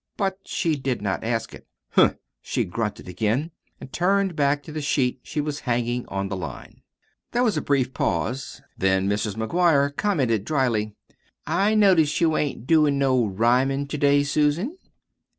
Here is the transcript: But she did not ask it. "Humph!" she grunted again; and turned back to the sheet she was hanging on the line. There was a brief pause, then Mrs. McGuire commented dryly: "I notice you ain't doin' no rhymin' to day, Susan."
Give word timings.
But 0.17 0.39
she 0.45 0.75
did 0.77 1.03
not 1.03 1.23
ask 1.23 1.53
it. 1.53 1.67
"Humph!" 1.91 2.15
she 2.41 2.65
grunted 2.65 3.07
again; 3.07 3.51
and 3.79 3.93
turned 3.93 4.35
back 4.35 4.63
to 4.63 4.71
the 4.71 4.81
sheet 4.81 5.19
she 5.21 5.39
was 5.39 5.59
hanging 5.69 6.07
on 6.07 6.27
the 6.27 6.35
line. 6.35 6.81
There 7.33 7.43
was 7.43 7.55
a 7.55 7.61
brief 7.61 7.93
pause, 7.93 8.63
then 8.75 9.07
Mrs. 9.07 9.35
McGuire 9.35 9.95
commented 9.95 10.43
dryly: 10.43 10.95
"I 11.45 11.75
notice 11.75 12.19
you 12.19 12.35
ain't 12.35 12.65
doin' 12.65 12.97
no 12.97 13.23
rhymin' 13.27 13.87
to 13.89 13.97
day, 13.99 14.23
Susan." 14.23 14.75